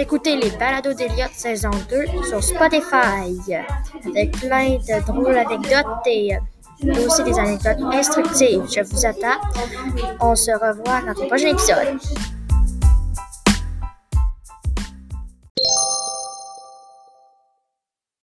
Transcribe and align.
Écoutez 0.00 0.34
les 0.36 0.48
balados 0.52 0.94
d'Eliott 0.94 1.30
saison 1.34 1.68
2 1.90 2.24
sur 2.26 2.42
Spotify 2.42 3.36
avec 4.06 4.32
plein 4.32 4.78
de 4.78 5.06
drôles 5.06 5.36
anecdotes 5.36 6.06
et 6.06 6.34
euh, 6.34 7.06
aussi 7.06 7.22
des 7.22 7.38
anecdotes 7.38 7.84
instructives. 7.92 8.62
Je 8.74 8.80
vous 8.80 9.04
attends. 9.04 9.38
On 10.20 10.34
se 10.34 10.52
revoit 10.52 11.02
dans 11.02 11.20
le 11.20 11.26
prochain 11.28 11.48
épisode. 11.48 12.00